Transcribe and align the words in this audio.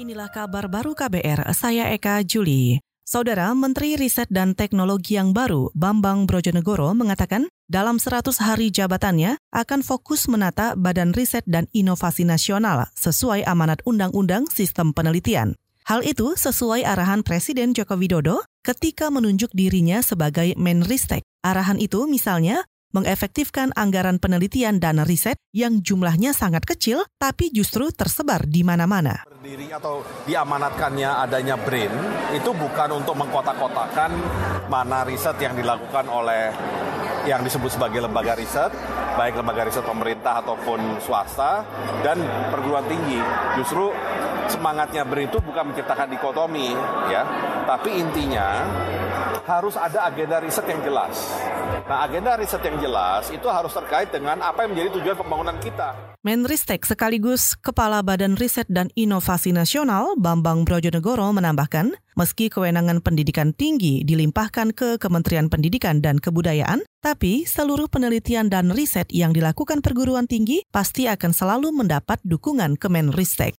Inilah 0.00 0.32
kabar 0.32 0.64
baru 0.64 0.96
KBR, 0.96 1.44
saya 1.52 1.92
Eka 1.92 2.24
Juli. 2.24 2.80
Saudara 3.04 3.52
Menteri 3.52 4.00
Riset 4.00 4.32
dan 4.32 4.56
Teknologi 4.56 5.20
yang 5.20 5.36
baru, 5.36 5.68
Bambang 5.76 6.24
Brojonegoro, 6.24 6.96
mengatakan 6.96 7.52
dalam 7.68 8.00
100 8.00 8.32
hari 8.40 8.72
jabatannya 8.72 9.36
akan 9.52 9.84
fokus 9.84 10.24
menata 10.24 10.72
Badan 10.72 11.12
Riset 11.12 11.44
dan 11.44 11.68
Inovasi 11.76 12.24
Nasional 12.24 12.88
sesuai 12.96 13.44
amanat 13.44 13.84
Undang-Undang 13.84 14.48
Sistem 14.48 14.96
Penelitian. 14.96 15.52
Hal 15.84 16.00
itu 16.00 16.32
sesuai 16.32 16.80
arahan 16.80 17.20
Presiden 17.20 17.76
Joko 17.76 18.00
Widodo 18.00 18.40
ketika 18.64 19.12
menunjuk 19.12 19.52
dirinya 19.52 20.00
sebagai 20.00 20.56
Menristek. 20.56 21.20
Arahan 21.44 21.76
itu 21.76 22.08
misalnya 22.08 22.64
mengefektifkan 22.90 23.70
anggaran 23.78 24.18
penelitian 24.18 24.82
dan 24.82 25.02
riset 25.06 25.38
yang 25.54 25.78
jumlahnya 25.82 26.34
sangat 26.34 26.66
kecil 26.66 27.06
tapi 27.18 27.54
justru 27.54 27.90
tersebar 27.94 28.46
di 28.46 28.66
mana-mana. 28.66 29.26
Berdiri 29.26 29.70
atau 29.70 30.02
diamanatkannya 30.26 31.10
adanya 31.22 31.54
BRIN 31.58 31.92
itu 32.34 32.50
bukan 32.50 32.98
untuk 32.98 33.14
mengkotak-kotakan 33.18 34.10
mana 34.66 35.06
riset 35.06 35.38
yang 35.38 35.54
dilakukan 35.54 36.06
oleh 36.10 36.54
yang 37.28 37.44
disebut 37.44 37.76
sebagai 37.76 38.00
lembaga 38.00 38.32
riset, 38.32 38.72
baik 39.18 39.36
lembaga 39.36 39.68
riset 39.68 39.84
pemerintah 39.84 40.40
ataupun 40.40 41.02
swasta 41.04 41.64
dan 42.00 42.16
perguruan 42.48 42.84
tinggi. 42.88 43.20
Justru 43.60 43.92
semangatnya 44.50 45.06
BRIN 45.06 45.30
itu 45.30 45.38
bukan 45.38 45.70
menciptakan 45.70 46.10
dikotomi 46.10 46.74
ya, 47.08 47.22
tapi 47.64 48.02
intinya 48.02 48.66
harus 49.46 49.74
ada 49.74 50.10
agenda 50.10 50.38
riset 50.42 50.66
yang 50.66 50.80
jelas. 50.82 51.14
Nah, 51.90 52.06
agenda 52.06 52.38
riset 52.38 52.62
yang 52.62 52.78
jelas 52.78 53.30
itu 53.34 53.46
harus 53.50 53.74
terkait 53.74 54.14
dengan 54.14 54.38
apa 54.38 54.62
yang 54.62 54.78
menjadi 54.78 55.00
tujuan 55.00 55.16
pembangunan 55.18 55.56
kita. 55.58 55.94
Menristek 56.20 56.84
sekaligus 56.84 57.56
Kepala 57.58 58.04
Badan 58.04 58.36
Riset 58.36 58.68
dan 58.68 58.92
Inovasi 58.94 59.56
Nasional 59.56 60.14
Bambang 60.20 60.68
Brojonegoro 60.68 61.32
menambahkan, 61.32 61.96
meski 62.14 62.52
kewenangan 62.52 63.00
pendidikan 63.00 63.56
tinggi 63.56 64.04
dilimpahkan 64.04 64.76
ke 64.76 65.00
Kementerian 65.00 65.48
Pendidikan 65.48 66.04
dan 66.04 66.20
Kebudayaan, 66.20 66.84
tapi 67.00 67.48
seluruh 67.48 67.88
penelitian 67.88 68.52
dan 68.52 68.68
riset 68.68 69.08
yang 69.10 69.32
dilakukan 69.32 69.80
perguruan 69.80 70.28
tinggi 70.28 70.60
pasti 70.68 71.08
akan 71.08 71.32
selalu 71.32 71.72
mendapat 71.72 72.20
dukungan 72.22 72.76
Kemenristek. 72.76 73.56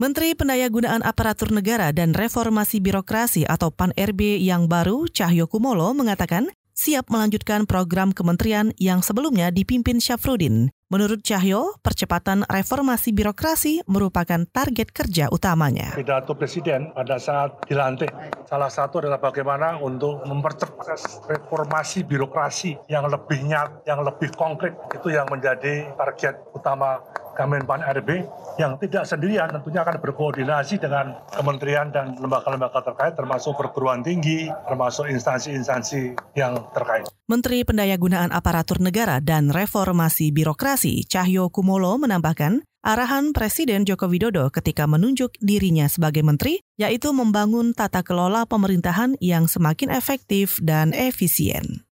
Menteri 0.00 0.32
Pendayagunaan 0.32 1.04
Aparatur 1.04 1.52
Negara 1.52 1.92
dan 1.92 2.16
Reformasi 2.16 2.80
Birokrasi 2.80 3.44
atau 3.44 3.68
PAN-RB 3.68 4.40
yang 4.40 4.64
baru, 4.64 5.04
Cahyo 5.04 5.44
Kumolo, 5.44 5.92
mengatakan 5.92 6.48
siap 6.72 7.12
melanjutkan 7.12 7.68
program 7.68 8.16
kementerian 8.16 8.72
yang 8.80 9.04
sebelumnya 9.04 9.52
dipimpin 9.52 10.00
Syafruddin. 10.00 10.72
Menurut 10.92 11.24
Cahyo, 11.24 11.76
percepatan 11.80 12.44
reformasi 12.48 13.16
birokrasi 13.16 13.80
merupakan 13.88 14.44
target 14.44 14.92
kerja 14.92 15.24
utamanya. 15.32 15.96
Pidato 15.96 16.36
Presiden 16.36 16.92
pada 16.92 17.16
saat 17.16 17.64
dilantik, 17.64 18.12
salah 18.44 18.68
satu 18.68 19.00
adalah 19.00 19.16
bagaimana 19.16 19.80
untuk 19.80 20.20
mempercepat 20.28 21.00
reformasi 21.32 22.04
birokrasi 22.04 22.76
yang 22.92 23.08
lebih 23.08 23.40
nyat, 23.40 23.88
yang 23.88 24.04
lebih 24.04 24.36
konkret. 24.36 24.76
Itu 24.92 25.08
yang 25.08 25.24
menjadi 25.32 25.96
target 25.96 26.44
utama 26.52 27.00
Kemenpan 27.32 27.80
RB 27.80 28.28
yang 28.60 28.76
tidak 28.76 29.08
sendirian 29.08 29.48
tentunya 29.48 29.80
akan 29.80 29.96
berkoordinasi 30.04 30.76
dengan 30.76 31.16
kementerian 31.32 31.88
dan 31.88 32.16
lembaga-lembaga 32.20 32.84
terkait 32.84 33.16
termasuk 33.16 33.56
perguruan 33.56 34.04
tinggi, 34.04 34.52
termasuk 34.68 35.08
instansi-instansi 35.08 36.16
yang 36.36 36.60
terkait. 36.76 37.08
Menteri 37.24 37.64
Pendayagunaan 37.64 38.28
Aparatur 38.28 38.84
Negara 38.84 39.24
dan 39.24 39.48
Reformasi 39.48 40.28
Birokrasi 40.28 41.08
Cahyo 41.08 41.48
Kumolo 41.48 41.96
menambahkan, 41.96 42.60
arahan 42.84 43.32
Presiden 43.32 43.88
Joko 43.88 44.10
Widodo 44.10 44.52
ketika 44.52 44.84
menunjuk 44.84 45.32
dirinya 45.40 45.88
sebagai 45.88 46.20
menteri, 46.20 46.60
yaitu 46.76 47.14
membangun 47.16 47.72
tata 47.72 48.04
kelola 48.04 48.44
pemerintahan 48.44 49.16
yang 49.24 49.48
semakin 49.48 49.88
efektif 49.88 50.60
dan 50.60 50.92
efisien. 50.92 51.86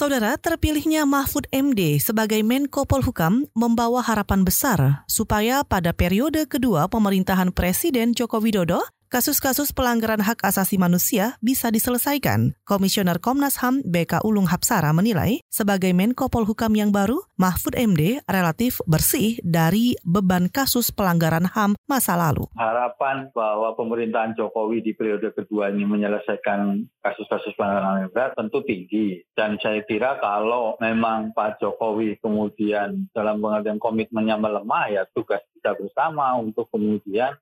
Saudara, 0.00 0.40
terpilihnya 0.40 1.04
Mahfud 1.04 1.44
MD 1.52 2.00
sebagai 2.00 2.40
Menko 2.40 2.88
Polhukam 2.88 3.44
membawa 3.52 4.00
harapan 4.00 4.48
besar 4.48 5.04
supaya 5.04 5.60
pada 5.60 5.92
periode 5.92 6.48
kedua 6.48 6.88
pemerintahan 6.88 7.52
Presiden 7.52 8.16
Joko 8.16 8.40
Widodo 8.40 8.80
kasus-kasus 9.10 9.74
pelanggaran 9.74 10.22
hak 10.22 10.38
asasi 10.46 10.78
manusia 10.78 11.34
bisa 11.42 11.74
diselesaikan. 11.74 12.54
Komisioner 12.62 13.18
Komnas 13.18 13.58
HAM 13.58 13.82
BK 13.82 14.22
Ulung 14.22 14.46
Hapsara 14.46 14.94
menilai, 14.94 15.42
sebagai 15.50 15.90
Menko 15.90 16.30
Polhukam 16.30 16.70
yang 16.78 16.94
baru, 16.94 17.18
Mahfud 17.34 17.74
MD 17.74 18.22
relatif 18.30 18.78
bersih 18.86 19.42
dari 19.42 19.98
beban 20.06 20.46
kasus 20.46 20.94
pelanggaran 20.94 21.50
HAM 21.50 21.74
masa 21.90 22.14
lalu. 22.14 22.46
Harapan 22.54 23.34
bahwa 23.34 23.74
pemerintahan 23.74 24.38
Jokowi 24.38 24.78
di 24.86 24.94
periode 24.94 25.34
kedua 25.34 25.74
ini 25.74 25.82
menyelesaikan 25.82 26.86
kasus-kasus 27.02 27.58
pelanggaran 27.58 28.06
HAM 28.06 28.14
berat 28.14 28.38
tentu 28.38 28.62
tinggi. 28.62 29.26
Dan 29.34 29.58
saya 29.58 29.82
kira 29.82 30.22
kalau 30.22 30.78
memang 30.78 31.34
Pak 31.34 31.58
Jokowi 31.58 32.22
kemudian 32.22 33.10
dalam 33.10 33.42
pengertian 33.42 33.82
komitmennya 33.82 34.38
melemah, 34.38 34.86
ya 34.94 35.02
tugas 35.10 35.42
kita 35.58 35.74
bersama 35.74 36.38
untuk 36.38 36.70
kemudian 36.70 37.34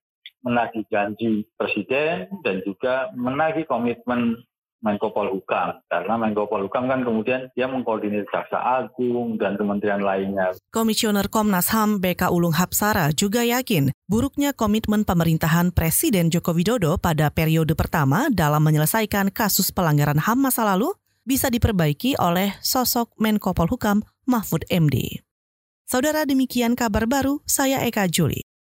menagih 0.42 0.86
janji 0.88 1.46
presiden 1.58 2.30
dan 2.46 2.62
juga 2.62 3.10
menagih 3.14 3.66
komitmen 3.66 4.38
Menko 4.78 5.10
Polhukam 5.10 5.82
karena 5.90 6.14
Menko 6.14 6.46
Polhukam 6.46 6.86
kan 6.86 7.02
kemudian 7.02 7.50
dia 7.58 7.66
mengkoordinir 7.66 8.22
Jaksa 8.30 8.62
Agung 8.62 9.34
dan 9.34 9.58
kementerian 9.58 9.98
lainnya. 9.98 10.54
Komisioner 10.70 11.26
Komnas 11.26 11.74
HAM 11.74 11.98
BK 11.98 12.30
Ulung 12.30 12.54
Hapsara 12.54 13.10
juga 13.10 13.42
yakin 13.42 13.90
buruknya 14.06 14.54
komitmen 14.54 15.02
pemerintahan 15.02 15.74
Presiden 15.74 16.30
Joko 16.30 16.54
Widodo 16.54 16.94
pada 16.94 17.26
periode 17.34 17.74
pertama 17.74 18.30
dalam 18.30 18.62
menyelesaikan 18.62 19.34
kasus 19.34 19.74
pelanggaran 19.74 20.22
HAM 20.22 20.38
masa 20.46 20.62
lalu 20.62 20.94
bisa 21.26 21.50
diperbaiki 21.50 22.14
oleh 22.16 22.54
sosok 22.62 23.12
Menko 23.18 23.52
Polhukam 23.52 24.06
Mahfud 24.30 24.62
MD. 24.70 25.20
Saudara 25.88 26.28
demikian 26.28 26.76
kabar 26.76 27.08
baru, 27.08 27.40
saya 27.48 27.80
Eka 27.84 28.06
Juli. 28.12 28.47